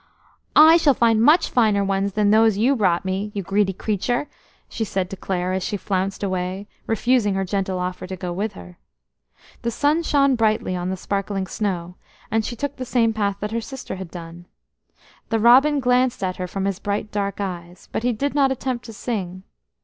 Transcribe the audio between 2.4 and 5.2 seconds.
you brought me, you greedy creature!" she said to